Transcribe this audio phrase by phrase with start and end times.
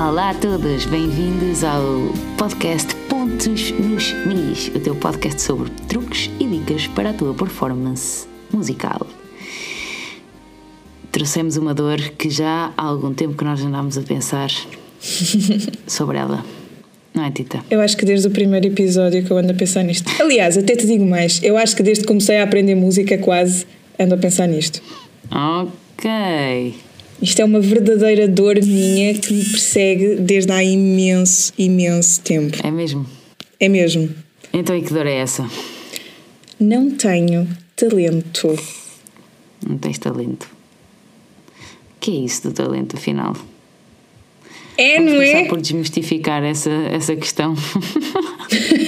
[0.00, 1.82] Olá a todos, bem-vindos ao
[2.38, 8.26] podcast Pontos nos Mis, o teu podcast sobre truques e dicas para a tua performance
[8.50, 9.06] musical.
[11.12, 14.50] Trouxemos uma dor que já há algum tempo que nós andámos a pensar
[15.86, 16.42] sobre ela.
[17.12, 17.62] Não é, Tita?
[17.70, 20.10] Eu acho que desde o primeiro episódio que eu ando a pensar nisto.
[20.18, 23.66] Aliás, até te digo mais, eu acho que desde que comecei a aprender música quase
[23.98, 24.80] ando a pensar nisto.
[25.30, 26.89] Ok.
[27.22, 32.56] Isto é uma verdadeira dor minha que me persegue desde há imenso, imenso tempo.
[32.64, 33.06] É mesmo?
[33.58, 34.08] É mesmo.
[34.52, 35.48] Então e que dor é essa?
[36.58, 37.46] Não tenho
[37.76, 38.58] talento.
[39.66, 40.44] Não tens talento.
[40.44, 43.36] O que é isso do talento, afinal?
[44.78, 45.44] É, Vamos não começar é?
[45.44, 47.54] por desmistificar essa, essa questão.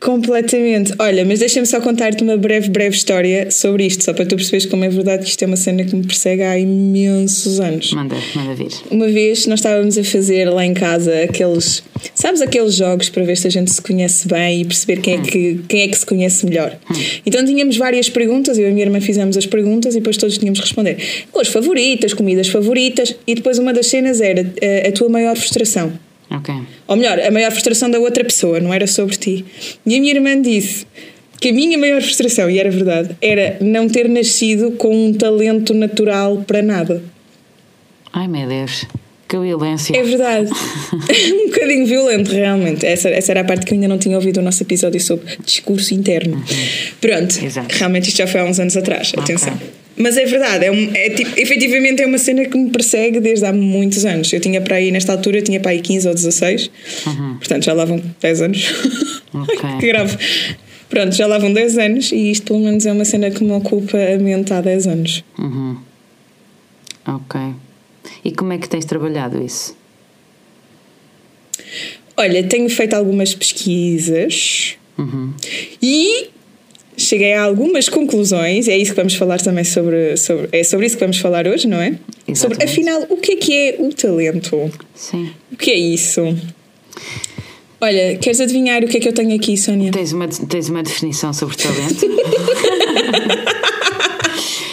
[0.00, 0.94] Completamente.
[0.98, 4.64] Olha, mas deixa-me só contar-te uma breve, breve história sobre isto, só para tu perceberes
[4.64, 7.92] como é verdade que isto é uma cena que me persegue há imensos anos.
[7.92, 8.70] manda, manda vir.
[8.90, 11.82] Uma vez nós estávamos a fazer lá em casa aqueles.
[12.14, 15.20] Sabes aqueles jogos para ver se a gente se conhece bem e perceber quem é
[15.20, 16.78] que, quem é que se conhece melhor?
[17.26, 20.38] Então tínhamos várias perguntas, eu e a minha irmã fizemos as perguntas e depois todos
[20.38, 20.96] tínhamos de responder.
[21.30, 25.92] Cores favoritas, comidas favoritas e depois uma das cenas era eh, a tua maior frustração.
[26.30, 26.54] Ok.
[26.86, 29.44] Ou melhor, a maior frustração da outra pessoa, não era sobre ti.
[29.84, 30.86] E a minha irmã disse
[31.40, 35.74] que a minha maior frustração, e era verdade, era não ter nascido com um talento
[35.74, 37.02] natural para nada.
[38.12, 38.86] Ai meu Deus,
[39.30, 39.96] que violência.
[39.96, 40.50] É verdade.
[41.32, 42.84] um bocadinho violento, realmente.
[42.84, 45.38] Essa, essa era a parte que eu ainda não tinha ouvido o nosso episódio sobre
[45.44, 46.42] discurso interno.
[47.00, 47.44] Pronto.
[47.44, 47.74] Exato.
[47.76, 49.12] Realmente isto já foi há uns anos atrás.
[49.16, 49.56] Atenção.
[50.00, 53.44] Mas é verdade, é, um, é tipo, efetivamente é uma cena que me persegue desde
[53.44, 54.32] há muitos anos.
[54.32, 56.70] Eu tinha para aí, nesta altura, tinha para aí 15 ou 16,
[57.38, 58.64] portanto já lá vão 10 anos.
[59.34, 59.58] Ok.
[59.80, 60.16] que grave.
[60.88, 63.52] Pronto, já lá vão 10 anos e isto pelo menos é uma cena que me
[63.52, 65.24] ocupa a mente há 10 anos.
[65.38, 65.76] Uhum.
[67.06, 67.40] Ok.
[68.24, 69.76] E como é que tens trabalhado isso?
[72.16, 75.32] Olha, tenho feito algumas pesquisas Uhum.
[75.80, 76.28] e
[77.00, 78.68] cheguei a algumas conclusões.
[78.68, 81.66] É isso que vamos falar também sobre, sobre é sobre isso que vamos falar hoje,
[81.66, 81.90] não é?
[82.34, 82.64] Sobre Exatamente.
[82.64, 84.70] afinal o que é que é o talento?
[84.94, 85.30] Sim.
[85.52, 86.22] O que é isso?
[87.80, 89.90] Olha, queres adivinhar o que é que eu tenho aqui, Sónia?
[89.90, 92.06] Tens uma, tens uma definição sobre talento?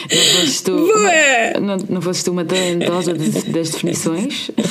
[0.09, 1.59] não fosses tu, Boa!
[1.61, 4.51] não, tu uma talentosa das definições?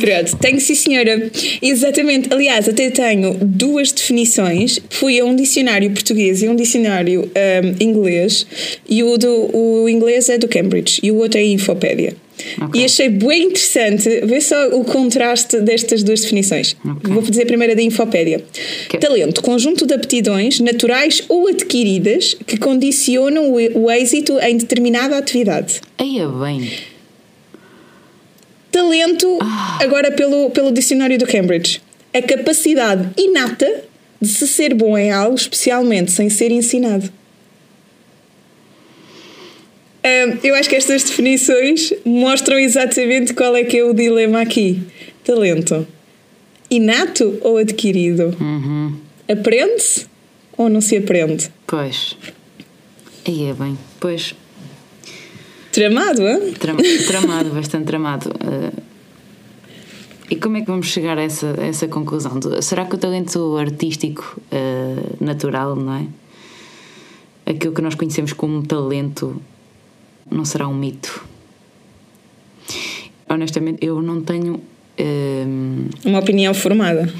[0.00, 1.30] Pronto, tenho sim, senhora.
[1.60, 2.32] Exatamente.
[2.32, 4.80] Aliás, até tenho duas definições.
[4.90, 8.46] Fui a um dicionário português e um dicionário um, inglês.
[8.88, 12.14] E o, do, o inglês é do Cambridge e o outro é a Infopédia.
[12.60, 12.80] Ok.
[12.80, 16.76] E achei bem interessante ver só o contraste destas duas definições.
[16.84, 17.12] Ok.
[17.12, 18.44] Vou dizer a primeira da Infopédia.
[18.86, 19.00] Ok.
[19.00, 25.80] Talento, conjunto de aptidões naturais ou adquiridas que condicionam o, o êxito em determinada atividade.
[25.98, 26.70] Aí é bem.
[28.76, 29.38] Talento,
[29.80, 31.80] agora pelo, pelo dicionário do Cambridge,
[32.12, 33.84] a capacidade inata
[34.20, 37.10] de se ser bom em algo, especialmente sem ser ensinado.
[40.42, 44.82] Eu acho que estas definições mostram exatamente qual é que é o dilema aqui.
[45.24, 45.86] Talento,
[46.70, 48.36] inato ou adquirido?
[48.38, 48.94] Uhum.
[49.26, 50.04] Aprende-se
[50.54, 51.50] ou não se aprende?
[51.66, 52.14] Pois.
[53.26, 53.78] Aí é bem.
[53.98, 54.34] Pois.
[55.76, 56.54] Tramado, hein?
[56.58, 56.76] Tram-
[57.06, 58.30] tramado, bastante tramado.
[58.40, 58.72] Eh,
[60.30, 62.32] e como é que vamos chegar a essa, a essa conclusão?
[62.62, 66.06] Será que o talento artístico eh, natural, não é?
[67.50, 69.40] Aquilo que nós conhecemos como talento
[70.30, 71.22] não será um mito?
[73.28, 74.60] Honestamente, eu não tenho.
[74.96, 77.12] ehm, Uma opinião formada.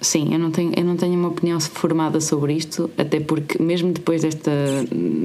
[0.00, 3.90] Sim, eu não, tenho, eu não tenho uma opinião formada sobre isto, até porque mesmo
[3.92, 4.50] depois desta,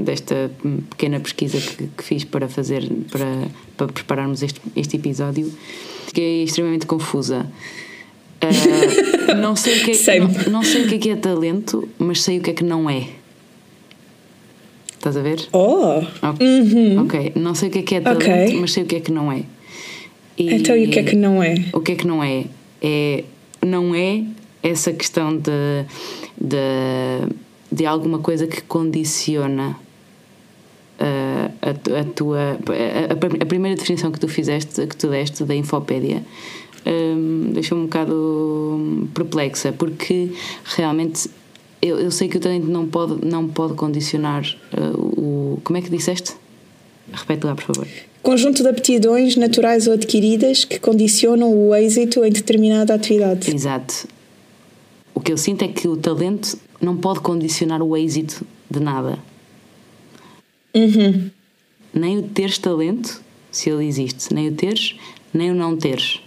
[0.06, 0.50] desta
[0.90, 5.52] pequena pesquisa que, que fiz para fazer, para, para prepararmos este, este episódio,
[6.08, 7.46] fiquei extremamente confusa.
[8.42, 11.90] Ah, não, sei o que é, não, não sei o que é que é talento,
[12.00, 13.08] mas sei o que é que não é.
[14.96, 15.46] Estás a ver?
[15.52, 16.02] Oh!
[16.22, 17.02] Ok, Uhum.
[17.04, 17.32] ok.
[17.36, 18.60] não sei o que é que é talento, Ok.
[18.62, 19.44] mas sei o que é que não é.
[20.38, 21.56] E- Então, e o que é que não é?
[21.74, 22.46] o que é que não é?
[22.82, 23.24] é
[23.66, 24.24] não é
[24.62, 25.86] essa questão de,
[26.40, 26.58] de,
[27.72, 29.76] de alguma coisa que condiciona
[31.00, 32.58] uh, a, a tua.
[33.10, 36.24] A, a primeira definição que tu fizeste, que tu deste da Infopédia,
[36.86, 40.32] um, deixou-me um bocado perplexa, porque
[40.76, 41.30] realmente.
[41.82, 45.62] Eu, eu sei que o talento não pode, não pode condicionar uh, o.
[45.64, 46.34] Como é que disseste?
[47.14, 47.88] Repete lá, por favor.
[48.22, 53.50] Conjunto de aptidões naturais ou adquiridas que condicionam o êxito em determinada atividade.
[53.50, 54.08] Exato.
[55.14, 59.20] O que eu sinto é que o talento não pode condicionar o êxito de nada.
[60.74, 61.30] Uhum.
[61.94, 63.22] Nem o teres talento
[63.52, 64.34] se ele existe.
[64.34, 64.96] Nem o teres,
[65.34, 66.20] nem o não teres.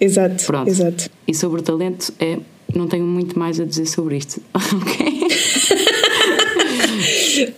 [0.00, 0.44] Exato.
[0.44, 0.68] Pronto.
[0.68, 1.10] Exato.
[1.26, 2.38] E sobre o talento, é,
[2.74, 4.40] não tenho muito mais a dizer sobre isto.
[4.54, 5.22] ok?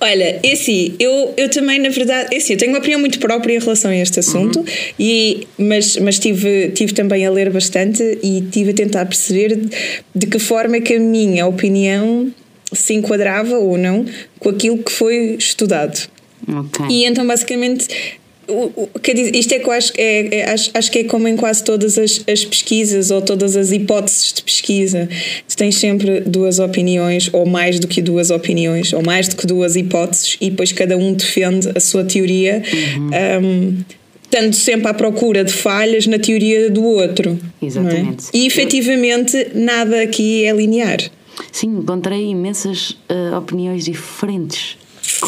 [0.00, 3.18] Olha, é assim, eu, eu também, na verdade, é assim, eu tenho uma opinião muito
[3.18, 4.64] própria em relação a este assunto, uhum.
[4.98, 9.58] e, mas, mas tive, tive também a ler bastante e tive a tentar perceber
[10.14, 12.32] de que forma é que a minha opinião
[12.72, 14.04] se enquadrava ou não
[14.38, 16.08] com aquilo que foi estudado.
[16.46, 16.86] Okay.
[16.90, 17.88] E então, basicamente,
[18.48, 21.26] o, o, quer dizer, isto é que acho, é, é, acho, acho que é como
[21.28, 25.08] em quase todas as, as, pesquisas ou todas as hipóteses de pesquisa.
[25.48, 29.46] Tu tens sempre duas opiniões, ou mais do que duas opiniões, ou mais do que
[29.46, 32.62] duas hipóteses, e depois cada um defende a sua teoria,
[32.96, 33.10] uhum.
[33.44, 33.84] um,
[34.22, 37.38] estando sempre à procura de falhas na teoria do outro.
[37.62, 37.66] É?
[37.66, 38.26] Exatamente.
[38.32, 38.36] É?
[38.36, 40.98] E efetivamente nada aqui é linear.
[41.50, 44.76] Sim, encontrei imensas uh, opiniões diferentes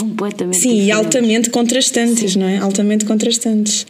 [0.00, 0.88] completamente Sim, diferentes.
[0.88, 2.38] e altamente contrastantes, Sim.
[2.38, 2.58] não é?
[2.58, 3.86] Altamente contrastantes.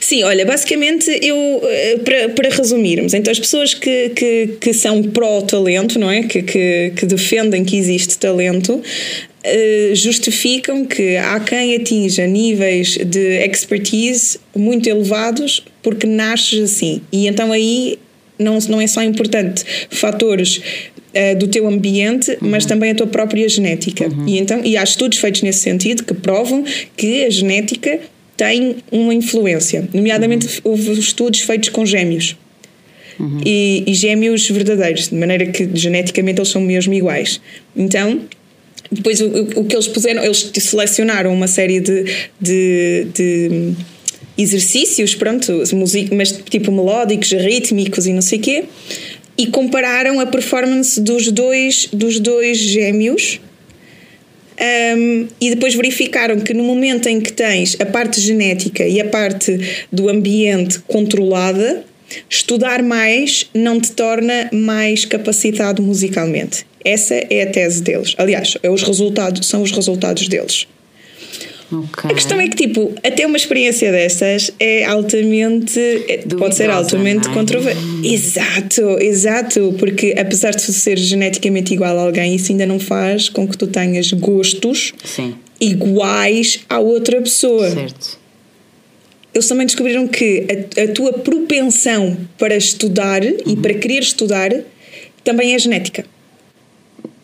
[0.00, 5.02] Sim, olha, basicamente eu, eh, para, para resumirmos, então as pessoas que, que, que são
[5.02, 6.22] pró-talento, não é?
[6.22, 8.82] Que, que, que defendem que existe talento,
[9.38, 17.00] Uh, justificam que há quem atinja níveis de expertise muito elevados porque nasces assim.
[17.12, 17.98] E então aí
[18.38, 20.60] não, não é só importante fatores
[21.14, 22.50] uh, do teu ambiente, uhum.
[22.50, 24.08] mas também a tua própria genética.
[24.08, 24.28] Uhum.
[24.28, 26.64] E, então, e há estudos feitos nesse sentido que provam
[26.96, 28.00] que a genética
[28.36, 29.88] tem uma influência.
[29.92, 30.72] Nomeadamente, uhum.
[30.72, 32.36] houve estudos feitos com gêmeos.
[33.18, 33.40] Uhum.
[33.44, 37.40] E, e, gêmeos verdadeiros, de maneira que geneticamente eles são mesmo iguais.
[37.76, 38.20] Então,
[38.90, 39.26] depois o,
[39.56, 42.04] o que eles puseram, eles selecionaram uma série de,
[42.40, 43.74] de, de
[44.36, 45.62] exercícios, pronto,
[46.12, 48.64] mas tipo melódicos, rítmicos e não sei o quê,
[49.38, 53.40] e compararam a performance dos dois, dos dois gêmeos.
[54.60, 59.04] Um, e depois verificaram que no momento em que tens a parte genética e a
[59.04, 61.84] parte do ambiente controlada,
[62.28, 66.66] estudar mais não te torna mais capacitado musicalmente.
[66.84, 68.14] Essa é a tese deles.
[68.18, 70.66] Aliás, é os resultados, são os resultados deles.
[71.70, 72.10] Okay.
[72.10, 75.78] A questão é que, tipo, até uma experiência destas é altamente.
[75.78, 77.32] É, pode ser altamente é?
[77.32, 77.80] controversa.
[78.02, 79.74] Exato, exato.
[79.78, 83.66] Porque apesar de ser geneticamente igual a alguém, isso ainda não faz com que tu
[83.66, 85.34] tenhas gostos Sim.
[85.60, 87.70] iguais à outra pessoa.
[87.70, 88.18] Certo.
[89.34, 93.36] Eles também descobriram que a, a tua propensão para estudar uhum.
[93.46, 94.50] e para querer estudar
[95.22, 96.06] também é genética.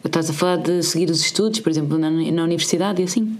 [0.04, 3.38] Estás a falar de seguir os estudos, por exemplo, na, na universidade e assim?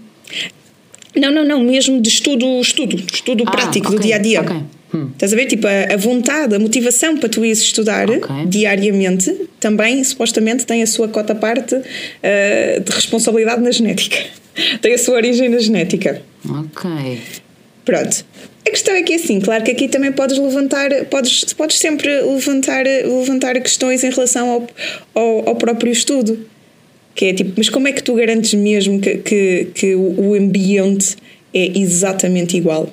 [1.17, 4.41] Não, não, não, mesmo de estudo, estudo, estudo ah, prático okay, do dia a dia.
[4.41, 4.57] Okay.
[4.95, 5.11] Hum.
[5.13, 5.47] Estás a ver?
[5.47, 8.47] Tipo, a, a, vontade, a motivação para tu ires estudar okay.
[8.47, 14.17] diariamente também, supostamente, tem a sua cota parte uh, de responsabilidade na genética.
[14.81, 16.23] tem a sua origem na genética.
[16.49, 17.21] Ok.
[17.85, 18.25] Pronto.
[18.67, 22.23] A questão é que é assim, claro que aqui também podes levantar, podes, podes sempre
[22.23, 24.67] levantar, levantar questões em relação ao,
[25.15, 26.47] ao, ao próprio estudo.
[27.15, 31.17] Que é tipo, mas como é que tu garantes mesmo que, que, que o ambiente
[31.53, 32.93] é exatamente igual?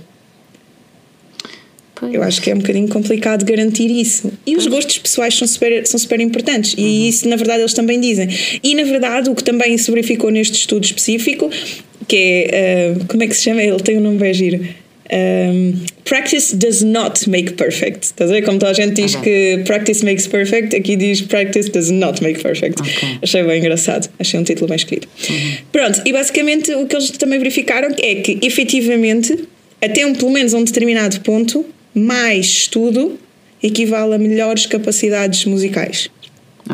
[1.96, 2.14] Pois.
[2.14, 4.32] Eu acho que é um bocadinho complicado garantir isso.
[4.46, 6.74] E os gostos pessoais são super, são super importantes.
[6.78, 7.08] E uhum.
[7.10, 8.28] isso, na verdade, eles também dizem.
[8.64, 11.50] E, na verdade, o que também se verificou neste estudo específico,
[12.08, 12.96] que é.
[12.96, 13.62] Uh, como é que se chama?
[13.62, 14.81] Ele tem um nome bem giro
[15.12, 18.06] um, practice does not make perfect.
[18.06, 18.44] Estás a ver?
[18.44, 19.58] Como toda a gente diz okay.
[19.58, 22.80] que practice makes perfect, aqui diz practice does not make perfect.
[22.82, 23.20] Okay.
[23.22, 25.08] Achei bem engraçado, achei um título bem escrito.
[25.30, 25.58] Uhum.
[25.72, 29.38] Pronto, e basicamente o que eles também verificaram é que efetivamente,
[29.82, 33.20] até um, pelo menos a um determinado ponto, mais estudo
[33.62, 36.10] equivale a melhores capacidades musicais.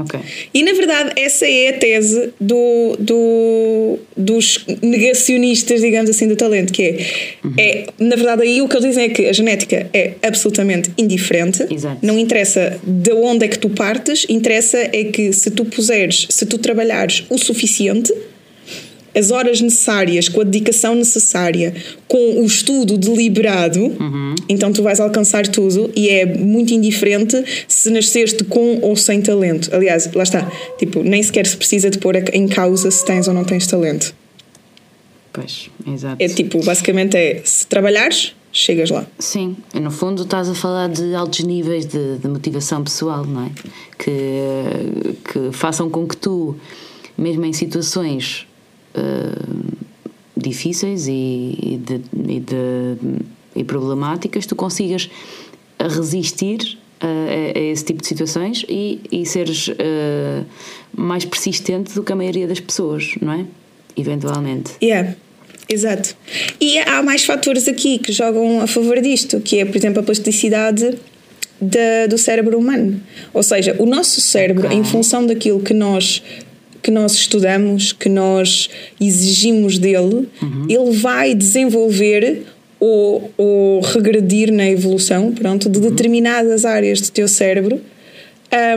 [0.01, 0.20] Okay.
[0.54, 6.72] E na verdade, essa é a tese do, do, dos negacionistas, digamos assim, do talento,
[6.72, 6.98] que é,
[7.44, 7.54] uhum.
[7.58, 11.66] é, na verdade, aí o que eles dizem é que a genética é absolutamente indiferente,
[11.70, 12.06] Exato.
[12.06, 16.46] não interessa de onde é que tu partes, interessa é que se tu puseres, se
[16.46, 18.13] tu trabalhares o suficiente
[19.18, 21.74] as horas necessárias, com a dedicação necessária,
[22.08, 24.36] com o estudo deliberado, uhum.
[24.48, 29.74] então tu vais alcançar tudo e é muito indiferente se nasceste com ou sem talento.
[29.74, 33.34] Aliás, lá está, tipo, nem sequer se precisa de pôr em causa se tens ou
[33.34, 34.14] não tens talento.
[35.34, 36.16] Pois, exato.
[36.20, 39.06] É tipo, basicamente é, se trabalhares, chegas lá.
[39.20, 43.52] Sim, no fundo estás a falar de altos níveis de, de motivação pessoal, não é?
[43.98, 46.56] Que, que façam com que tu,
[47.18, 48.47] mesmo em situações
[48.98, 49.77] uh,
[50.36, 51.12] difíceis e,
[51.62, 52.01] e, de,
[52.34, 52.98] e, de,
[53.56, 55.10] e, problemáticas, tu consigas
[55.80, 60.46] resistir a, a, esse tipo de situações e, e seres uh,
[60.96, 63.46] mais persistente do que a maioria das pessoas, não é?
[63.96, 64.72] Eventualmente.
[64.82, 65.16] Yeah.
[65.70, 66.16] Exato.
[66.62, 70.04] E há mais fatores aqui que jogam a favor disto, que é, por exemplo, a
[70.04, 70.98] plasticidade
[71.60, 73.01] da, do cérebro humano.
[73.34, 74.77] Ou seja, o nosso cérebro, okay.
[74.77, 76.24] em função daquilo que nós
[76.88, 80.65] que nós estudamos, que nós exigimos dele, uhum.
[80.70, 82.46] ele vai desenvolver
[82.79, 85.89] ou, ou regredir na evolução pronto, de uhum.
[85.89, 87.82] determinadas áreas do teu cérebro,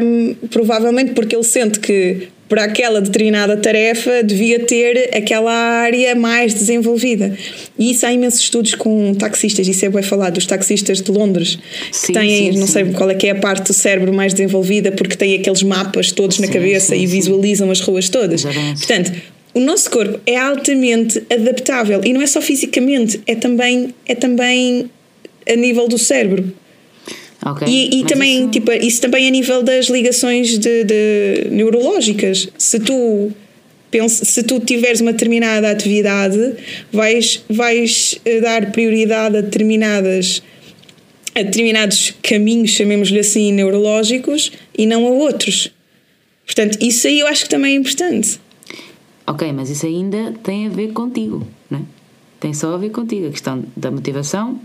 [0.03, 6.53] um, provavelmente porque ele sente que para aquela determinada tarefa devia ter aquela área mais
[6.53, 7.33] desenvolvida.
[7.79, 11.61] E isso há imensos estudos com taxistas, isso é bem falado, dos taxistas de Londres,
[11.93, 12.73] sim, que têm, sim, não sim.
[12.73, 16.11] sei qual é que é a parte do cérebro mais desenvolvida, porque têm aqueles mapas
[16.11, 18.45] todos na cabeça e visualizam as ruas todas.
[18.45, 18.79] Exatamente.
[18.85, 19.13] Portanto,
[19.55, 24.91] o nosso corpo é altamente adaptável e não é só fisicamente, é também, é também
[25.49, 26.53] a nível do cérebro.
[27.45, 27.69] Okay.
[27.69, 28.51] E, e também, isso...
[28.51, 32.49] tipo, isso também a nível das ligações de, de neurológicas.
[32.59, 33.33] Se tu
[34.09, 36.55] se tu tiveres uma determinada atividade,
[36.93, 40.43] vais, vais eh, dar prioridade a determinadas
[41.35, 45.73] a determinados caminhos, chamemos-lhe assim, neurológicos e não a outros.
[46.45, 48.41] Portanto, isso aí eu acho que também é importante.
[49.27, 51.83] Ok, mas isso ainda tem a ver contigo, né?
[52.41, 54.61] Tem só a ver contigo, a questão da motivação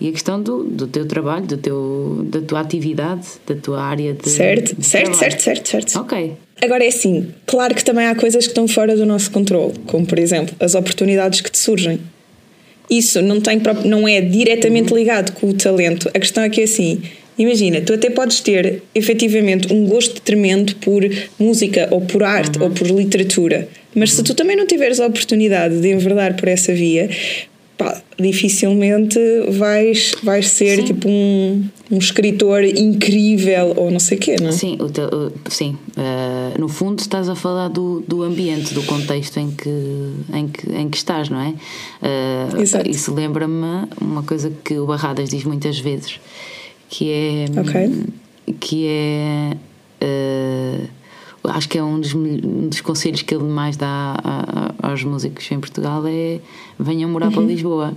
[0.00, 4.12] e a questão do, do teu trabalho, do teu, da tua atividade, da tua área
[4.12, 4.28] de.
[4.28, 5.98] Certo, certo, certo, certo, certo.
[5.98, 6.32] Ok.
[6.62, 10.06] Agora é assim, claro que também há coisas que estão fora do nosso controle, como
[10.06, 12.00] por exemplo as oportunidades que te surgem.
[12.88, 14.98] Isso não, tem, não é diretamente uhum.
[14.98, 16.08] ligado com o talento.
[16.14, 17.02] A questão é que é assim,
[17.36, 21.02] imagina, tu até podes ter efetivamente um gosto tremendo por
[21.38, 22.66] música ou por arte uhum.
[22.66, 26.72] ou por literatura, mas se tu também não tiveres a oportunidade de enverdar por essa
[26.72, 27.10] via,
[27.76, 29.18] pá, dificilmente
[29.50, 30.84] vais, vais ser sim.
[30.84, 34.52] tipo um, um escritor incrível ou não sei o quê, não é?
[34.52, 35.76] Sim, o teu, sim.
[35.96, 40.70] Uh, no fundo estás a falar do, do ambiente, do contexto em que, em que,
[40.72, 41.50] em que estás, não é?
[41.50, 42.88] Uh, Exato.
[42.88, 46.18] Isso lembra-me uma coisa que o Barradas diz muitas vezes,
[46.88, 47.44] que é.
[47.60, 48.04] Okay.
[48.58, 49.56] Que é.
[50.02, 51.05] Uh,
[51.48, 55.04] acho que é um dos, um dos conselhos que ele mais dá a, a, aos
[55.04, 56.40] músicos em Portugal é
[56.78, 57.32] venham morar uhum.
[57.32, 57.96] para Lisboa.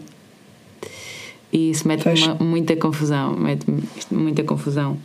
[1.51, 2.03] E isso mete
[2.39, 3.65] muita confusão mete
[4.11, 4.97] muita confusão.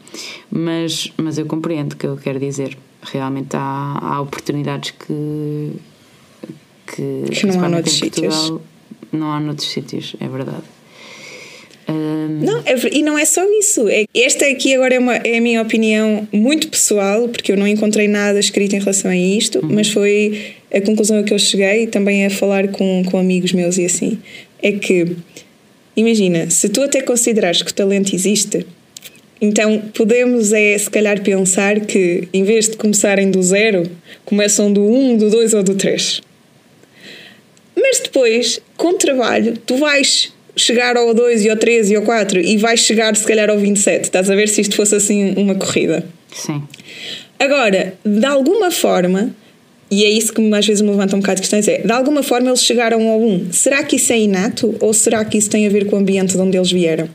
[0.51, 2.77] Mas mas eu compreendo o que eu quero dizer.
[3.03, 5.73] Realmente há, há oportunidades que
[6.87, 8.53] que, que não há noutros sítios.
[9.13, 10.74] Não há noutros sítios é verdade
[11.93, 13.89] não, é, e não é só isso.
[13.89, 17.67] É, esta aqui agora é, uma, é a minha opinião muito pessoal, porque eu não
[17.67, 19.69] encontrei nada escrito em relação a isto, uhum.
[19.73, 23.79] mas foi a conclusão a que eu cheguei, também a falar com, com amigos meus
[23.79, 24.19] e assim.
[24.63, 25.17] É que,
[25.97, 28.67] imagina, se tu até considerares que o talento existe,
[29.41, 33.91] então podemos é se calhar pensar que em vez de começarem do zero,
[34.25, 36.23] começam do um, do dois ou do três.
[37.77, 42.41] Mas depois, com trabalho, tu vais chegar ao 2 e ao 3 e ao 4
[42.41, 44.05] e vais chegar se calhar ao 27.
[44.05, 46.05] Estás a ver se isto fosse assim uma corrida.
[46.33, 46.63] Sim.
[47.39, 49.35] Agora, de alguma forma,
[49.91, 52.23] e é isso que às vezes me levanta um bocado de questões, é de alguma
[52.23, 53.53] forma eles chegaram ao 1.
[53.53, 56.35] Será que isso é inato ou será que isso tem a ver com o ambiente
[56.35, 57.09] de onde eles vieram?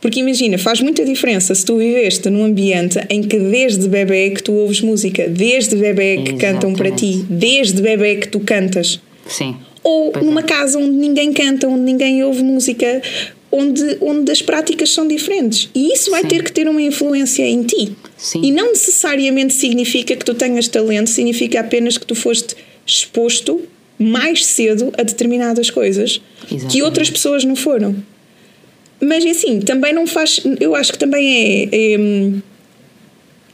[0.00, 4.42] Porque imagina, faz muita diferença se tu viveste num ambiente em que desde bebê que
[4.42, 6.40] tu ouves música, desde bebê que Exatamente.
[6.40, 9.00] cantam para ti, desde bebê que tu cantas.
[9.26, 9.56] Sim
[9.86, 10.42] ou pois numa é.
[10.42, 13.00] casa onde ninguém canta, onde ninguém ouve música,
[13.52, 15.70] onde, onde as práticas são diferentes.
[15.72, 16.28] E isso vai Sim.
[16.28, 17.92] ter que ter uma influência em ti.
[18.16, 18.40] Sim.
[18.42, 23.62] E não necessariamente significa que tu tenhas talento, significa apenas que tu foste exposto
[23.96, 26.66] mais cedo a determinadas coisas Exatamente.
[26.66, 27.94] que outras pessoas não foram.
[29.00, 30.40] Mas assim, também não faz.
[30.58, 32.40] Eu acho que também é, é hum,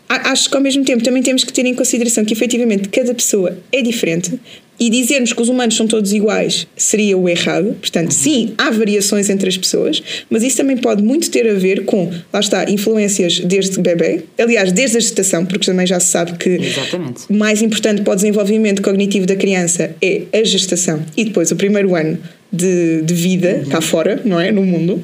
[0.09, 3.59] acho que ao mesmo tempo também temos que ter em consideração que efetivamente cada pessoa
[3.71, 4.41] é diferente
[4.83, 7.77] e dizermos que os humanos são todos iguais seria o errado.
[7.81, 11.85] Portanto, sim, há variações entre as pessoas, mas isso também pode muito ter a ver
[11.85, 16.37] com, lá está, influências desde bebê, aliás, desde a gestação, porque também já se sabe
[16.37, 17.23] que Exatamente.
[17.31, 21.57] o mais importante para o desenvolvimento cognitivo da criança é a gestação e depois o
[21.57, 22.19] primeiro ano
[22.53, 23.71] de, de vida uhum.
[23.71, 24.51] cá fora, não é?
[24.51, 25.01] No mundo.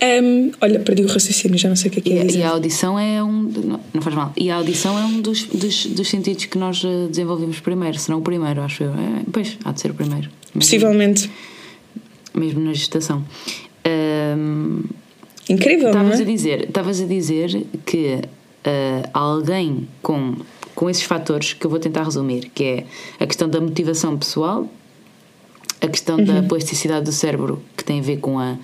[0.00, 2.24] Um, olha, perdi o raciocínio, já não sei o que é que é.
[2.24, 3.42] E, e a audição é um.
[3.42, 4.32] Não, não, faz mal.
[4.36, 8.08] E a audição é um dos, dos, dos, sentidos que nós eh, desenvolvemos primeiro, se
[8.08, 8.92] não o primeiro, acho eu.
[8.92, 10.28] É, pois, há de ser o primeiro.
[10.54, 11.30] Mesmo, Possivelmente.
[12.32, 13.24] Mesmo na gestação.
[13.86, 14.84] Um,
[15.48, 16.22] Incrível, estavas não é?
[16.22, 18.20] a dizer Estavas a dizer que
[18.66, 20.36] uh, alguém com,
[20.74, 22.84] com esses fatores, que eu vou tentar resumir, que é
[23.18, 24.68] a questão da motivação pessoal,
[25.80, 26.24] a questão uhum.
[26.24, 28.56] da plasticidade do cérebro que tem a ver com a,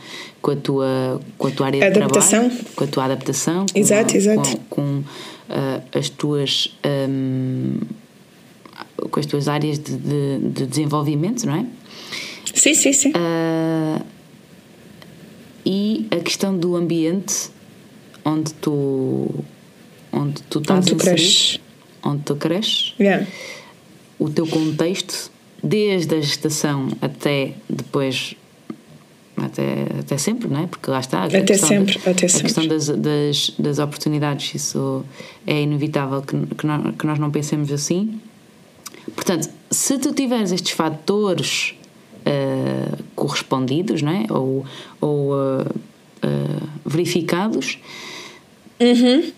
[0.42, 2.48] com a, tua, com a tua área adaptação.
[2.48, 4.56] de trabalho, com a tua adaptação, exato, com, exato.
[4.56, 6.76] com, com uh, as tuas
[7.08, 7.78] um,
[9.10, 11.66] com as tuas áreas de, de, de desenvolvimento, não é?
[12.54, 13.10] Sim, sim, sim.
[13.10, 14.04] Uh,
[15.64, 17.50] e a questão do ambiente
[18.24, 19.28] onde tu
[20.12, 21.60] onde tu estás onde tu cresces.
[22.02, 23.26] onde tu cresces, Yeah.
[24.18, 25.30] o teu contexto,
[25.64, 28.34] desde a gestação até depois
[29.36, 30.66] até, até sempre, não é?
[30.68, 31.20] Porque lá está.
[31.22, 32.68] a Até questão sempre, da- até a questão sempre.
[32.68, 35.04] das, das, das oportunidades, isso
[35.46, 38.20] é inevitável que, que, nós, que nós não pensemos assim.
[39.14, 41.74] Portanto, se tu tiveres estes fatores
[42.24, 44.26] ah, correspondidos, não é?
[44.30, 44.64] Ou,
[45.00, 45.66] ou ah,
[46.22, 47.78] ah, verificados,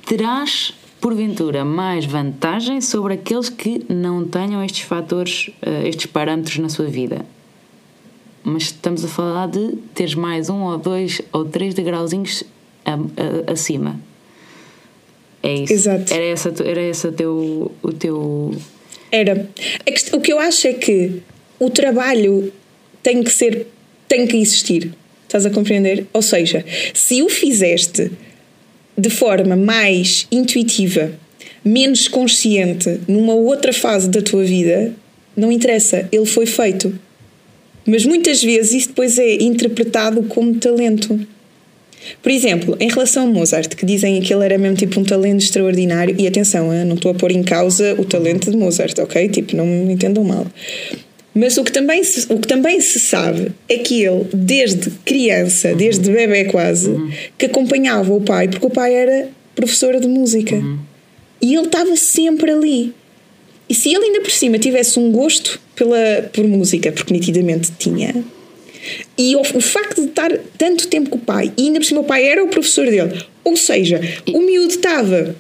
[0.05, 0.73] terás
[1.07, 6.87] porventura mais vantagem sobre aqueles que não tenham estes fatores, ah, estes parâmetros na sua
[6.87, 7.25] vida.
[8.43, 12.43] Mas estamos a falar de teres mais um ou dois ou três degrauzinhos
[13.47, 14.01] acima.
[15.45, 15.73] É isso.
[15.75, 16.13] Exato.
[16.13, 18.57] Era esse, a tu- era esse a teu, o teu.
[19.13, 19.49] Era.
[20.13, 21.23] O que eu acho é que
[21.61, 22.53] o trabalho
[23.01, 23.69] tem que ser,
[24.09, 24.93] tem que existir.
[25.23, 26.05] Estás a compreender?
[26.13, 28.11] Ou seja, se o fizeste
[28.97, 31.13] de forma mais intuitiva,
[31.65, 34.93] menos consciente, numa outra fase da tua vida,
[35.37, 36.99] não interessa, ele foi feito.
[37.87, 41.21] Mas muitas vezes isso depois é interpretado como talento.
[42.23, 45.43] Por exemplo, em relação a Mozart, que dizem que ele era mesmo tipo um talento
[45.43, 49.29] extraordinário, e atenção, não estou a pôr em causa o talento de Mozart, ok?
[49.29, 50.47] Tipo, não me entendam mal.
[51.37, 55.75] Mas o que, também se, o que também se sabe é que ele, desde criança,
[55.75, 56.97] desde bebê quase,
[57.37, 60.57] que acompanhava o pai, porque o pai era professora de música.
[61.43, 62.95] E ele estava sempre ali.
[63.69, 68.25] E se ele ainda por cima tivesse um gosto pela, por música, porque nitidamente tinha,
[69.19, 72.01] e o, o facto de estar tanto tempo com o pai, e ainda por cima
[72.01, 74.01] o pai era o professor dele, ou seja,
[74.33, 75.37] o miúdo estava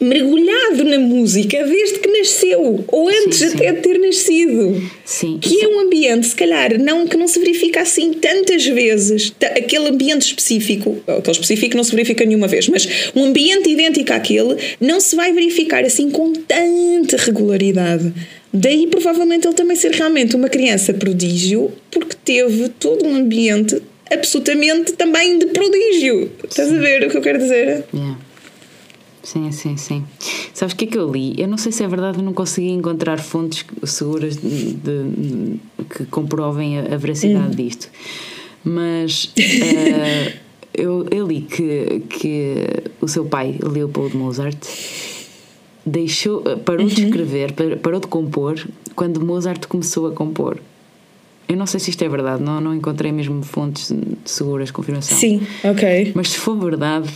[0.00, 3.54] mergulhado na música desde que nasceu, ou antes Sim, sim.
[3.56, 4.90] até de ter nascido.
[5.04, 5.38] Sim.
[5.40, 9.32] Que é um ambiente, se calhar, não, que não se verifica assim tantas vezes.
[9.42, 14.56] Aquele ambiente específico, aquele específico não se verifica nenhuma vez, mas um ambiente idêntico àquele
[14.80, 18.12] não se vai verificar assim com tanta regularidade.
[18.52, 24.92] Daí, provavelmente, ele também ser realmente uma criança prodígio, porque teve todo um ambiente absolutamente
[24.94, 26.32] também de prodígio.
[26.48, 27.84] Estás a ver o que eu quero dizer?
[27.94, 28.18] Yeah.
[29.32, 30.04] Sim, sim, sim.
[30.52, 31.34] Sabes o que é que eu li?
[31.38, 35.60] Eu não sei se é verdade, não consegui encontrar fontes seguras de, de-
[35.94, 37.88] que comprovem a, a veracidade disto.
[38.64, 40.32] Mas eh,
[40.74, 42.54] eu, eu li que, que
[43.00, 44.58] o seu pai, Leopold Mozart,
[45.86, 48.58] deixou, parou de escrever, par- parou de compor
[48.94, 50.58] quando Mozart começou a compor.
[51.48, 53.92] Eu não sei se isto é verdade, não, não encontrei mesmo fontes
[54.24, 55.18] seguras de confirmação.
[55.18, 56.12] Sim, ok.
[56.14, 57.08] Mas se for verdade,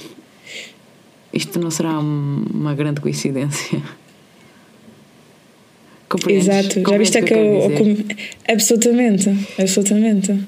[1.35, 3.81] isto não será um- uma grande coincidência.
[6.09, 6.47] Compreendes?
[6.49, 6.81] Exato.
[6.91, 7.39] Já viste que que eu
[7.71, 8.07] eu.
[8.49, 9.31] Absolutamente.
[9.59, 10.39] Absolutamente.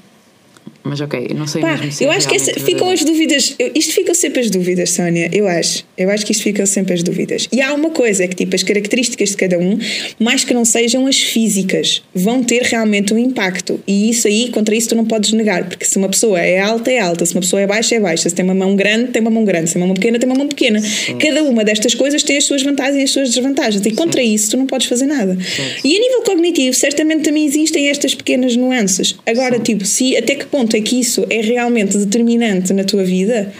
[0.88, 3.02] Mas ok, eu não sei Pá, mesmo se eu é acho que essa- ficam as
[3.04, 3.54] dúvidas.
[3.58, 5.28] eu- Isto ficam sempre as dúvidas, Sónia.
[5.32, 5.84] Eu acho.
[5.98, 7.48] Eu acho que isto ficam sempre as dúvidas.
[7.52, 9.78] E há uma coisa: é que tipo, as características de cada um,
[10.18, 13.80] mais que não sejam as físicas, vão ter realmente um impacto.
[13.86, 15.64] E isso aí, contra isso, tu não podes negar.
[15.68, 17.24] Porque se uma pessoa é alta, é alta.
[17.26, 18.28] Se uma pessoa é baixa, é baixa.
[18.28, 19.68] Se tem uma mão grande, tem uma mão grande.
[19.68, 20.80] Se tem uma mão pequena, tem uma mão pequena.
[21.20, 23.84] Cada uma destas coisas tem as suas vantagens e as suas desvantagens.
[23.84, 25.36] E contra isso, tu não podes fazer nada.
[25.84, 29.16] E a nível cognitivo, certamente também existem estas pequenas nuances.
[29.26, 33.52] Agora, tipo, se até que ponto é que isso é realmente determinante na tua vida,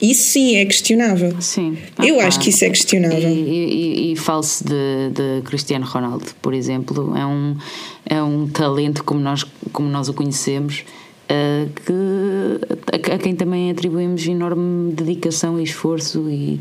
[0.00, 1.34] isso sim é questionável.
[1.40, 1.76] Sim.
[2.02, 3.28] Eu Ah, acho que isso é questionável.
[3.28, 7.56] E, e, e fale-se de, de Cristiano Ronaldo, por exemplo, é um,
[8.06, 10.84] é um talento como nós, como nós o conhecemos.
[11.28, 16.60] eh, que, a, a quem também atribuímos enorme dedicação e esforço e,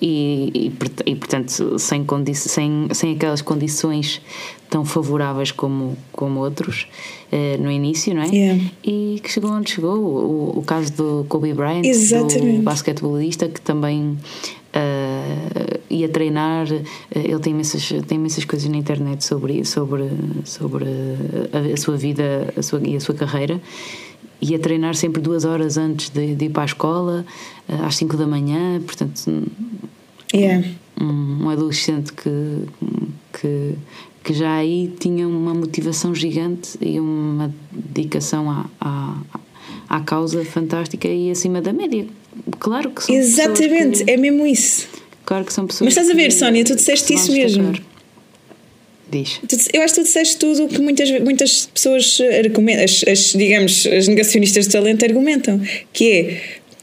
[0.00, 4.20] e, e, port- e, portanto sem, sem, sem aquelas condições
[4.70, 6.86] tão favoráveis como, como outros
[7.32, 8.28] eh, no início, não é?
[8.28, 8.64] Yeah.
[8.84, 9.98] E que chegou onde chegou.
[9.98, 12.58] O, o caso do Kobe Bryant, Exatamente.
[12.58, 14.16] do basquetebolista que também
[14.72, 16.68] ah, ia treinar.
[16.72, 20.04] ah, ele tem imensas, tem imensas coisas na internet sobre, sobre,
[20.44, 20.84] sobre
[21.52, 23.60] a, a sua vida a sua, e a sua carreira.
[24.42, 27.26] Ia treinar sempre duas horas antes de, de ir para a escola,
[27.68, 28.80] ah, às 5 da manhã.
[28.80, 29.42] Portanto,
[30.32, 30.64] Yeah.
[31.00, 32.30] um, um adolescente que,
[33.32, 33.74] que,
[34.22, 39.16] que já aí tinha uma motivação gigante e uma dedicação à, à,
[39.88, 42.06] à causa fantástica e acima da média.
[42.60, 44.86] Claro que são Exatamente, pessoas que, é mesmo isso.
[45.26, 47.72] claro que são pessoas Mas estás a ver, que Sónia, tu disseste isso mesmo.
[47.72, 47.89] destacar.
[49.10, 49.68] Diz.
[49.72, 53.86] Eu acho que tu disseste tudo o que muitas, muitas pessoas argumentam, as, as, digamos,
[53.86, 55.60] as negacionistas de talento argumentam,
[55.92, 56.40] que é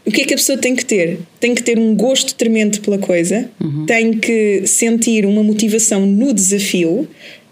[0.07, 1.19] o que é que a pessoa tem que ter?
[1.37, 3.49] Tem que ter um gosto tremendo pela coisa,
[3.85, 7.05] tem que sentir uma motivação no desafio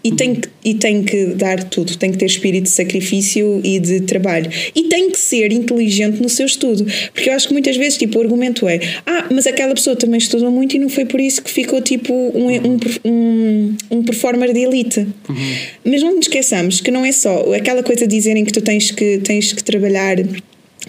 [0.06, 3.80] e tem, que, e tem que dar tudo, tem que ter espírito de sacrifício e
[3.80, 4.48] de trabalho.
[4.72, 6.86] E tem que ser inteligente no seu estudo.
[7.12, 10.18] Porque eu acho que muitas vezes tipo, o argumento é: ah, mas aquela pessoa também
[10.18, 14.52] estudou muito e não foi por isso que ficou tipo um, um, um, um performer
[14.52, 15.00] de elite.
[15.00, 15.56] Uhum.
[15.84, 18.92] Mas não nos esqueçamos que não é só aquela coisa de dizerem que tu tens
[18.92, 20.18] que, tens que trabalhar,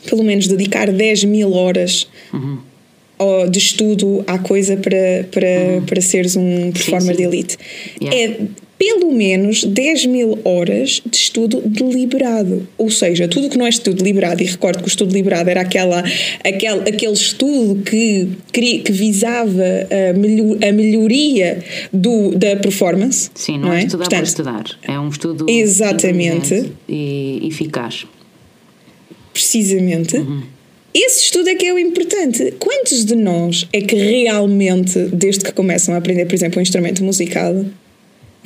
[0.08, 2.08] pelo menos dedicar 10 mil horas.
[2.32, 2.67] Uhum
[3.49, 5.86] de estudo à coisa para, para, uhum.
[5.88, 7.30] para seres um performer sim, sim.
[7.30, 7.58] de elite.
[7.99, 8.15] Yeah.
[8.15, 12.67] É pelo menos 10 mil horas de estudo deliberado.
[12.77, 15.61] Ou seja, tudo que não é estudo deliberado, e recordo que o estudo deliberado era
[15.61, 16.03] aquela,
[16.43, 23.31] aquele, aquele estudo que, que visava a, melhor, a melhoria do, da performance.
[23.33, 24.65] Sim, não, não é, é estudar Portanto, por estudar.
[24.83, 28.05] É um estudo exatamente e eficaz.
[29.33, 30.17] Precisamente.
[30.17, 30.43] Uhum.
[30.93, 32.53] Esse estudo é que é o importante.
[32.57, 37.03] Quantos de nós é que realmente, desde que começam a aprender, por exemplo, um instrumento
[37.03, 37.65] musical,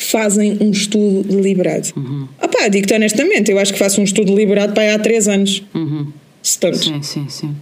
[0.04, 1.90] fazem um estudo deliberado.
[1.96, 2.28] Uhum.
[2.42, 5.64] Opá, digo-te honestamente, eu acho que faço um estudo deliberado para há 3 anos.
[5.74, 6.12] Uhum.
[6.44, 7.56] Sim, sim, sim.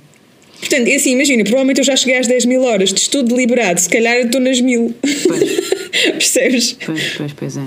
[0.59, 3.79] Portanto, é assim, imagina, provavelmente eu já cheguei às 10 mil horas de estudo deliberado,
[3.79, 4.93] se calhar eu estou nas mil.
[6.13, 6.77] Percebes?
[6.85, 7.63] Pois, pois, pois é.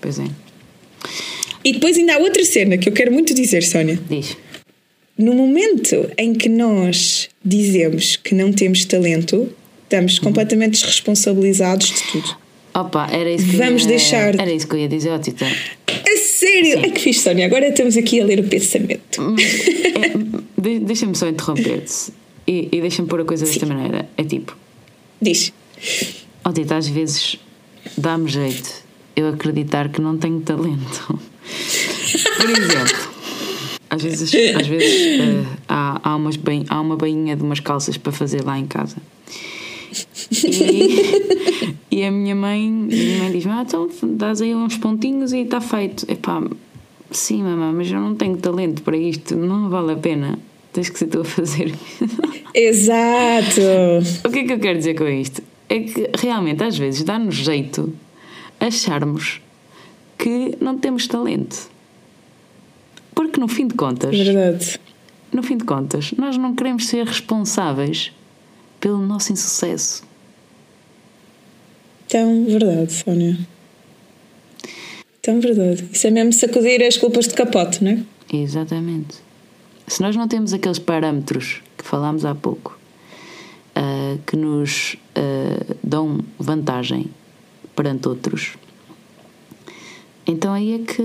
[0.00, 0.24] Pois é.
[1.64, 3.98] E depois ainda há outra cena que eu quero muito dizer, Sónia.
[4.08, 4.36] Diz.
[5.18, 9.52] No momento em que nós dizemos que não temos talento,
[9.84, 10.24] estamos uhum.
[10.24, 12.45] completamente desresponsabilizados de tudo.
[12.78, 14.38] Opa, era isso que Vamos ia, deixar.
[14.38, 15.46] Era isso que eu ia dizer, ó Tita.
[15.46, 16.80] A sério?
[16.80, 16.86] Sim.
[16.86, 17.46] É que fiz, Sónia.
[17.46, 19.34] Agora estamos aqui a ler o pensamento.
[19.96, 22.12] É, deixa-me só interromper-te
[22.46, 23.72] e, e deixa-me pôr a coisa desta Sim.
[23.72, 24.08] maneira.
[24.16, 24.54] É tipo.
[25.22, 25.52] Diz.
[26.44, 27.38] Ó Tita, às vezes
[27.96, 28.84] dá-me jeito
[29.16, 31.18] eu acreditar que não tenho talento.
[32.36, 33.16] Por exemplo.
[33.88, 37.96] Às vezes, às vezes uh, há, há, umas bain, há uma bainha de umas calças
[37.96, 38.96] para fazer lá em casa.
[40.30, 45.38] E, e a minha mãe, minha mãe diz: Ah, então dás aí uns pontinhos e
[45.38, 46.10] está feito.
[46.10, 46.42] Epá,
[47.10, 50.38] sim, mamãe, mas eu não tenho talento para isto, não vale a pena.
[50.72, 51.74] Tens que ser tu a fazer.
[52.52, 53.60] Exato!
[54.24, 55.42] o que é que eu quero dizer com isto?
[55.68, 57.92] É que realmente às vezes dá-nos jeito
[58.60, 59.40] acharmos
[60.18, 61.70] que não temos talento.
[63.14, 64.16] Porque no fim de contas.
[64.16, 64.78] Verdade.
[65.32, 68.12] No fim de contas, nós não queremos ser responsáveis
[68.80, 70.05] pelo nosso insucesso.
[72.08, 73.38] Tão verdade, Sónia.
[75.22, 75.84] Tão verdade.
[75.92, 78.02] Isso é mesmo sacudir as culpas de capote, não é?
[78.32, 79.16] Exatamente.
[79.86, 82.78] Se nós não temos aqueles parâmetros que falámos há pouco,
[83.76, 87.10] uh, que nos uh, dão vantagem
[87.74, 88.56] perante outros,
[90.26, 91.02] então aí é que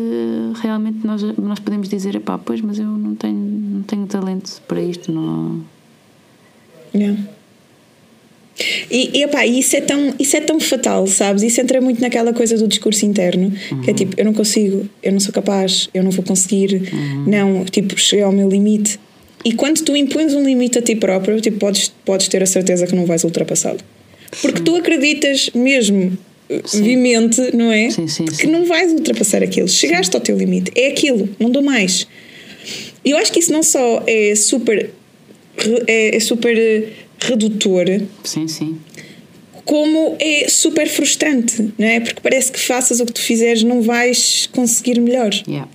[0.61, 4.81] realmente nós, nós podemos dizer: pá, pois, mas eu não tenho, não tenho talento para
[4.81, 5.61] isto, não.
[6.93, 7.21] Yeah.
[8.89, 11.43] E, e opa, isso, é tão, isso é tão fatal, sabes?
[11.43, 13.81] Isso entra muito naquela coisa do discurso interno, uhum.
[13.81, 13.95] que é uhum.
[13.95, 17.25] tipo, eu não consigo, eu não sou capaz, eu não vou conseguir, uhum.
[17.27, 18.99] não, tipo, cheguei ao meu limite.
[19.43, 22.85] E quando tu impões um limite a ti próprio, tipo, podes, podes ter a certeza
[22.85, 23.79] que não vais ultrapassá-lo.
[24.41, 24.63] Porque sim.
[24.63, 26.17] tu acreditas mesmo
[26.65, 26.83] sim.
[26.83, 27.89] vimente, não é?
[27.89, 29.67] Sim, sim, que não vais ultrapassar aquilo.
[29.67, 32.07] Chegaste ao teu limite, é aquilo, não dou mais.
[33.03, 34.89] E eu acho que isso não só é super.
[35.87, 37.85] é, é super redutor.
[38.23, 38.79] Sim, sim.
[39.65, 41.99] Como é super frustrante, não é?
[41.99, 45.31] Porque parece que faças o que tu fizeres, não vais conseguir melhor.
[45.47, 45.69] Yeah.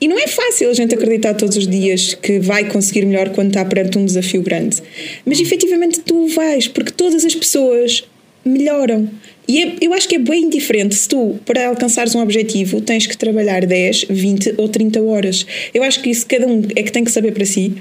[0.00, 3.48] E não é fácil a gente acreditar todos os dias que vai conseguir melhor quando
[3.48, 4.82] está perante um desafio grande.
[5.24, 8.04] Mas efetivamente tu vais, porque todas as pessoas
[8.44, 9.08] melhoram.
[9.46, 13.06] E é, eu acho que é bem diferente se tu, para alcançares um objetivo, tens
[13.06, 15.46] que trabalhar 10, 20 ou 30 horas.
[15.72, 17.74] Eu acho que isso cada um é que tem que saber para si.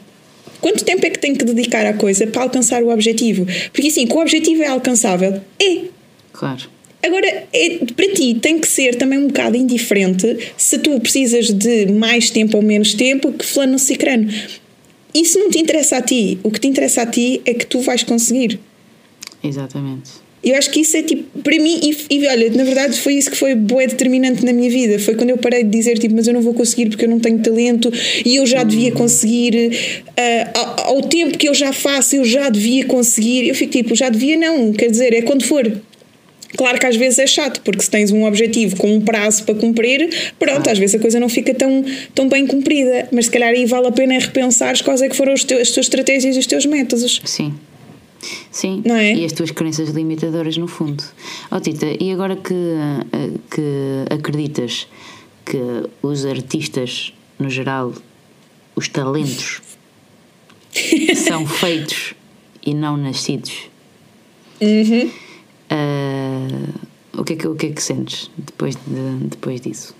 [0.63, 3.45] Quanto tempo é que tem que dedicar à coisa para alcançar o objetivo?
[3.73, 5.81] Porque assim, que o objetivo é alcançável, é.
[6.31, 6.69] Claro.
[7.05, 11.87] Agora, é, para ti tem que ser também um bocado indiferente se tu precisas de
[11.87, 14.29] mais tempo ou menos tempo que fulano cicrano.
[15.13, 16.39] Isso não te interessa a ti.
[16.43, 18.57] O que te interessa a ti é que tu vais conseguir.
[19.43, 20.11] Exatamente.
[20.43, 23.31] Eu acho que isso é tipo, para mim, e, e olha, na verdade foi isso
[23.31, 24.99] que foi boa determinante na minha vida.
[24.99, 27.19] Foi quando eu parei de dizer, tipo, mas eu não vou conseguir porque eu não
[27.19, 27.91] tenho talento
[28.25, 29.71] e eu já devia conseguir,
[30.09, 33.47] uh, ao, ao, tempo que eu já faço, eu já devia conseguir.
[33.47, 35.71] Eu fico tipo, já devia não, quer dizer, é quando for.
[36.57, 39.55] Claro que às vezes é chato, porque se tens um objetivo com um prazo para
[39.55, 43.07] cumprir, pronto, às vezes a coisa não fica tão, tão bem cumprida.
[43.11, 46.35] Mas se calhar aí vale a pena repensar quais é que foram as tuas estratégias
[46.35, 47.21] e os teus métodos.
[47.25, 47.53] Sim.
[48.51, 49.15] Sim, é?
[49.15, 51.03] e as tuas crenças limitadoras no fundo.
[51.51, 52.53] Oh Tita, e agora que,
[53.49, 54.87] que acreditas
[55.45, 55.59] que
[56.01, 57.93] os artistas, no geral,
[58.75, 59.61] os talentos,
[61.15, 62.15] são feitos
[62.65, 63.69] e não nascidos,
[64.61, 65.11] uhum.
[65.71, 69.95] uh, o que é que, o que, é que sentes depois, de, depois disso?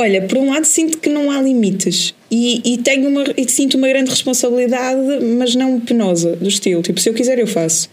[0.00, 3.76] Olha, por um lado sinto que não há limites e, e tenho uma, e sinto
[3.76, 7.90] uma grande responsabilidade, mas não penosa, do estilo, tipo, se eu quiser eu faço.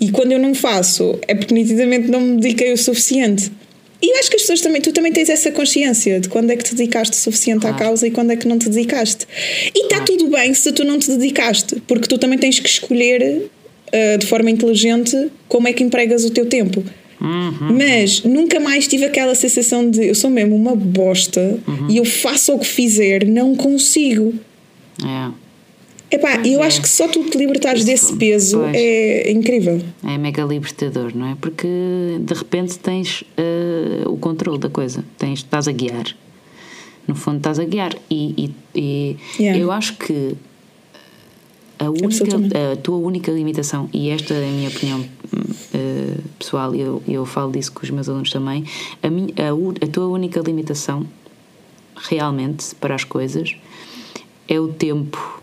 [0.00, 3.52] E quando eu não faço, é porque nitidamente não me dediquei o suficiente.
[4.00, 6.56] E eu acho que as pessoas também, tu também tens essa consciência de quando é
[6.56, 7.76] que te dedicaste o suficiente claro.
[7.76, 9.26] à causa e quando é que não te dedicaste.
[9.74, 10.04] E está claro.
[10.04, 13.50] tudo bem se tu não te dedicaste, porque tu também tens que escolher
[13.88, 16.84] uh, de forma inteligente como é que empregas o teu tempo.
[17.20, 17.76] Uhum.
[17.76, 21.88] Mas nunca mais tive aquela sensação de eu sou mesmo uma bosta uhum.
[21.88, 24.34] e eu faço o que fizer, não consigo.
[25.04, 25.46] É.
[26.10, 26.66] Epá, pois eu é.
[26.66, 29.80] acho que só tu te libertares Isso, desse peso é incrível.
[30.04, 31.36] É mega libertador, não é?
[31.40, 31.66] Porque
[32.20, 36.14] de repente tens uh, o controle da coisa, tens, estás a guiar.
[37.08, 37.94] No fundo, estás a guiar.
[38.10, 39.60] E, e, e yeah.
[39.60, 40.34] eu acho que
[41.78, 45.04] a, única, a tua única limitação, e esta é a minha opinião
[45.76, 48.64] uh, pessoal, e eu, eu falo disso com os meus alunos também,
[49.02, 51.06] a, minha, a, a tua única limitação
[51.96, 53.56] realmente para as coisas
[54.48, 55.42] é o tempo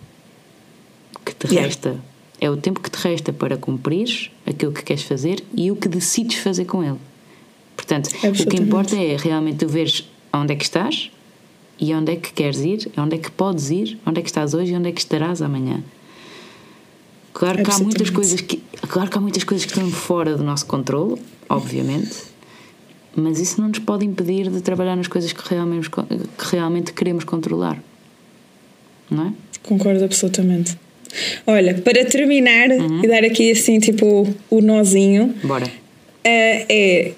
[1.25, 1.67] que te yeah.
[1.67, 1.99] resta.
[2.39, 5.87] É o tempo que te resta para cumprir aquilo que queres fazer e o que
[5.87, 6.99] decides fazer com ele.
[7.75, 11.09] Portanto, o que importa é realmente tu veres onde é que estás
[11.79, 14.53] e onde é que queres ir, onde é que podes ir, onde é que estás
[14.53, 15.83] hoje e onde é que estarás amanhã.
[17.33, 20.43] Claro que há muitas coisas que, claro que há muitas coisas que estão fora do
[20.43, 21.19] nosso controle,
[21.49, 22.15] obviamente,
[23.15, 27.23] mas isso não nos pode impedir de trabalhar nas coisas que realmente, que realmente queremos
[27.23, 27.81] controlar.
[29.09, 29.33] Não é?
[29.63, 30.77] Concordo absolutamente.
[31.45, 33.03] Olha, para terminar uhum.
[33.03, 35.33] e dar aqui assim tipo o nozinho.
[35.43, 35.65] Bora.
[35.65, 35.69] Uh,
[36.25, 37.13] é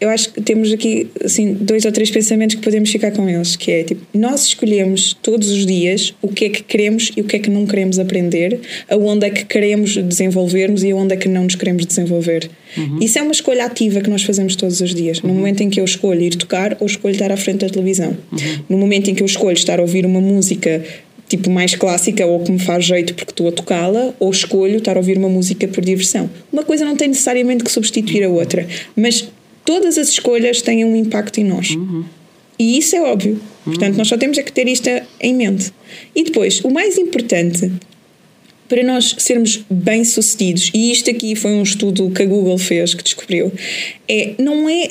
[0.00, 3.56] eu acho que temos aqui assim dois ou três pensamentos que podemos ficar com eles,
[3.56, 7.24] que é tipo, nós escolhemos todos os dias o que é que queremos e o
[7.24, 11.28] que é que não queremos aprender, aonde é que queremos desenvolvermos e aonde é que
[11.28, 12.48] não nos queremos desenvolver.
[12.76, 12.98] Uhum.
[13.00, 15.20] Isso é uma escolha ativa que nós fazemos todos os dias.
[15.22, 15.36] No uhum.
[15.36, 18.16] momento em que eu escolho ir tocar ou escolho estar à frente da televisão.
[18.30, 18.38] Uhum.
[18.68, 20.84] No momento em que eu escolho estar a ouvir uma música
[21.28, 24.96] tipo mais clássica ou que me faz jeito porque estou a tocá-la, ou escolho estar
[24.96, 26.30] a ouvir uma música por diversão.
[26.50, 29.28] Uma coisa não tem necessariamente que substituir a outra, mas
[29.68, 31.72] todas as escolhas têm um impacto em nós.
[31.72, 32.02] Uhum.
[32.58, 33.38] E isso é óbvio.
[33.66, 34.88] Portanto, nós só temos é que ter isto
[35.20, 35.70] em mente.
[36.16, 37.70] E depois, o mais importante
[38.66, 43.02] para nós sermos bem-sucedidos, e isto aqui foi um estudo que a Google fez, que
[43.02, 43.52] descobriu,
[44.08, 44.88] é não é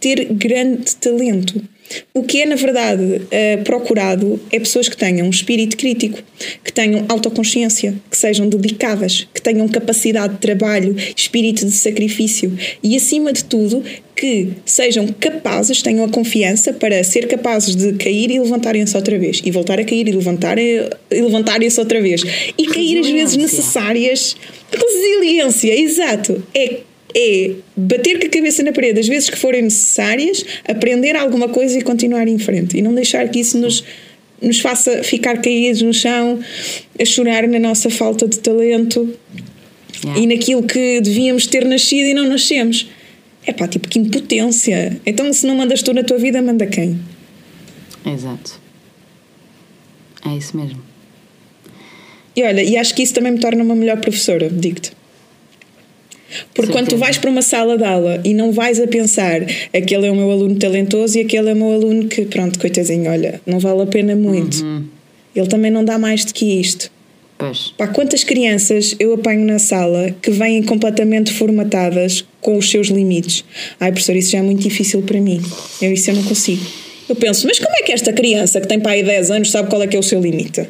[0.00, 1.62] ter grande talento.
[2.12, 6.18] O que é, na verdade, uh, procurado é pessoas que tenham um espírito crítico,
[6.62, 12.96] que tenham autoconsciência, que sejam dedicadas, que tenham capacidade de trabalho, espírito de sacrifício e,
[12.96, 13.82] acima de tudo,
[14.16, 19.42] que sejam capazes, tenham a confiança para ser capazes de cair e levantarem-se outra vez,
[19.44, 22.22] e voltar a cair e levantarem-se levantarem outra vez,
[22.56, 24.36] e cair as vezes necessárias.
[24.72, 26.42] Resiliência, exato.
[26.54, 26.80] É
[27.14, 31.78] é bater com a cabeça na parede as vezes que forem necessárias, aprender alguma coisa
[31.78, 32.76] e continuar em frente.
[32.76, 33.84] E não deixar que isso nos,
[34.42, 36.40] nos faça ficar caídos no chão,
[37.00, 39.08] a chorar na nossa falta de talento
[40.04, 40.20] yeah.
[40.20, 42.88] e naquilo que devíamos ter nascido e não nascemos.
[43.46, 45.00] É pá, tipo, que impotência.
[45.06, 46.98] Então, se não mandas tu na tua vida, manda quem?
[48.06, 48.60] Exato.
[50.26, 50.82] É isso mesmo.
[52.34, 54.92] E olha, e acho que isso também me torna uma melhor professora, digo-te.
[56.54, 59.42] Porque quando tu vais para uma sala de aula e não vais a pensar
[59.74, 63.10] aquele é o meu aluno talentoso e aquele é o meu aluno que, pronto, coitadinho,
[63.10, 64.62] olha, não vale a pena muito.
[64.62, 64.84] Uhum.
[65.34, 66.90] Ele também não dá mais do que isto.
[67.36, 67.74] Pois.
[67.76, 73.44] Pá, quantas crianças eu apanho na sala que vêm completamente formatadas com os seus limites?
[73.80, 75.42] Ai, professor, isso já é muito difícil para mim.
[75.82, 76.64] Eu isso eu não consigo.
[77.08, 79.68] Eu penso, mas como é que esta criança que tem para aí 10 anos sabe
[79.68, 80.68] qual é que é o seu limite?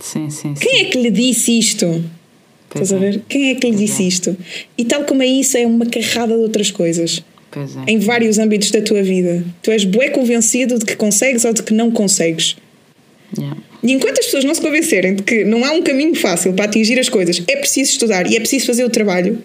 [0.00, 0.60] Sim, sim, sim.
[0.60, 2.04] Quem é que lhe disse isto?
[2.74, 2.96] Pois Estás é.
[2.96, 3.22] a ver?
[3.28, 4.06] Quem é que lhe disse é.
[4.06, 4.36] isto?
[4.76, 7.22] E tal como é isso, é uma carrada de outras coisas.
[7.86, 7.92] É.
[7.92, 9.44] Em vários âmbitos da tua vida.
[9.62, 12.56] Tu és bué convencido de que consegues ou de que não consegues.
[13.38, 13.56] Yeah.
[13.80, 16.64] E enquanto as pessoas não se convencerem de que não há um caminho fácil para
[16.64, 19.38] atingir as coisas, é preciso estudar e é preciso fazer o trabalho,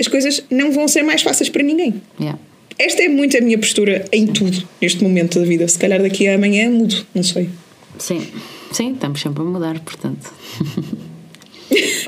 [0.00, 2.00] as coisas não vão ser mais fáceis para ninguém.
[2.18, 2.38] Yeah.
[2.78, 4.32] Esta é muito a minha postura em Sim.
[4.32, 5.68] tudo, neste momento da vida.
[5.68, 7.50] Se calhar daqui a amanhã mudo, não sei.
[7.98, 8.26] Sim,
[8.72, 10.32] Sim, estamos sempre a mudar, portanto.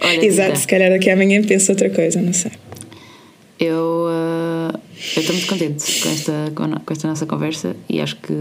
[0.02, 2.52] Olha, Exato, se calhar daqui amanhã penso outra coisa, não sei.
[3.58, 8.32] Eu uh, estou muito contente com esta, com esta nossa conversa e acho que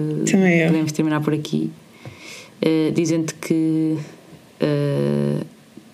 [0.68, 1.70] podemos terminar por aqui
[2.66, 3.96] uh, dizendo que
[4.62, 5.46] uh,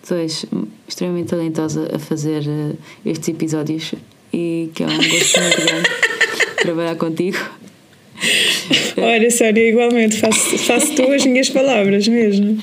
[0.07, 0.45] tu és
[0.87, 2.43] extremamente talentosa a fazer
[3.05, 3.93] estes episódios
[4.33, 5.89] e que é um gosto muito grande
[6.61, 7.37] trabalhar contigo.
[8.97, 12.57] Olha, sério, igualmente, faço, faço tu as minhas palavras mesmo.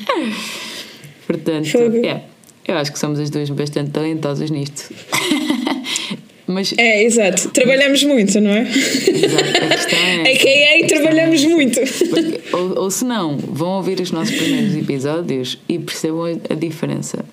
[1.26, 2.35] Portanto, é.
[2.66, 4.92] Eu acho que somos as duas bastante talentosas nisto.
[6.48, 7.48] Mas, É, exato.
[7.50, 8.62] Trabalhamos muito, não é?
[8.62, 10.30] exato, a questão é.
[10.80, 11.80] AKA, trabalhamos muito.
[11.80, 16.54] Porque- ou, ou se não, vão ouvir os nossos primeiros episódios e percebam a, a
[16.56, 17.24] diferença.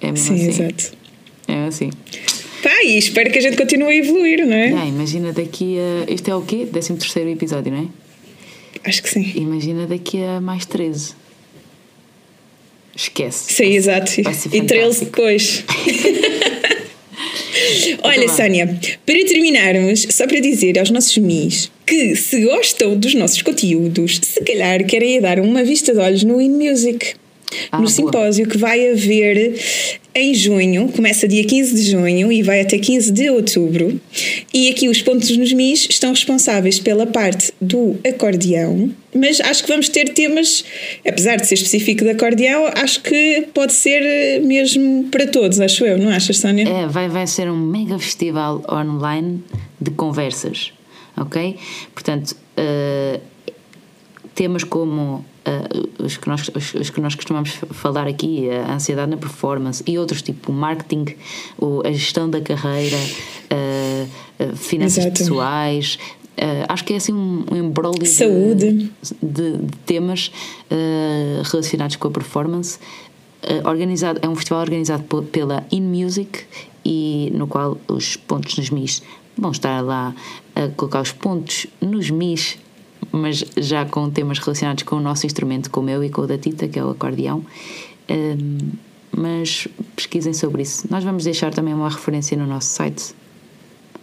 [0.00, 0.62] É mesmo Sim, assim.
[0.62, 0.92] exato.
[1.48, 1.90] É assim.
[2.62, 4.70] Pá, e espero que a gente continue a evoluir, não é?
[4.70, 6.12] Já, imagina daqui a.
[6.12, 6.66] Este é o quê?
[6.70, 8.88] 13 terceiro episódio, não é?
[8.88, 9.32] Acho que sim.
[9.34, 11.14] Imagina daqui a mais 13.
[12.96, 13.52] Esquece.
[13.52, 14.12] Sim, exato.
[14.20, 15.04] E 13 fantástico.
[15.04, 15.64] depois.
[18.02, 18.28] Olha.
[18.28, 18.66] Sónia,
[19.06, 24.40] para terminarmos, só para dizer aos nossos mis que se gostam dos nossos conteúdos, se
[24.40, 27.14] calhar querem dar uma vista de olhos no InMusic.
[27.70, 27.90] Ah, no boa.
[27.90, 29.54] simpósio que vai haver
[30.14, 34.00] em junho, começa dia 15 de junho e vai até 15 de outubro.
[34.52, 39.68] E aqui os pontos nos MIS estão responsáveis pela parte do acordeão, mas acho que
[39.68, 40.64] vamos ter temas,
[41.06, 45.84] apesar de ser específico de acordeão, acho que pode ser eh, mesmo para todos, acho
[45.84, 46.68] eu, não achas, Sónia?
[46.68, 49.42] É, vai, vai ser um mega festival online
[49.80, 50.72] de conversas,
[51.16, 51.56] ok?
[51.92, 53.18] Portanto, eh,
[54.34, 59.10] temas como eh, os, que nós, os, os que nós costumamos falar aqui, a ansiedade
[59.10, 61.14] na performance e outros tipo o marketing,
[61.58, 62.96] o- a gestão da carreira,
[63.50, 64.06] eh,
[64.56, 65.18] finanças Exato.
[65.18, 65.98] pessoais.
[66.36, 68.90] eh, acho que é assim um, um embrólio de- Saúde.
[69.22, 70.32] de, de temas
[70.70, 72.78] eh, relacionados com a performance.
[73.66, 76.44] Organizado, é um festival organizado pela InMusic
[76.82, 79.02] e no qual os pontos nos MIS
[79.36, 80.14] vão estar lá
[80.56, 82.56] a colocar os pontos nos MIS,
[83.12, 86.26] mas já com temas relacionados com o nosso instrumento, com o meu e com o
[86.26, 87.44] da Tita, que é o acordeão.
[88.08, 88.58] Ehm,
[89.16, 90.86] mas pesquisem sobre isso.
[90.90, 93.14] Nós vamos deixar também uma referência no nosso site.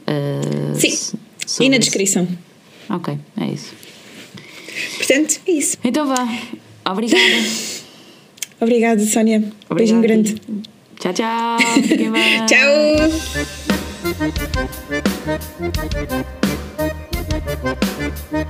[0.07, 1.65] eh, Sim.
[1.65, 1.79] E na isso.
[1.85, 2.27] descrição.
[2.89, 3.73] Ok, é isso.
[4.97, 5.77] Portanto, é isso.
[5.83, 6.27] Então vá.
[6.89, 7.21] Obrigada.
[8.61, 9.37] Obrigada, Sónia.
[9.69, 10.41] Obrigada Beijinho grande.
[10.99, 11.57] Tchau, tchau.
[16.31, 16.40] Tchau!
[17.63, 18.41] Thank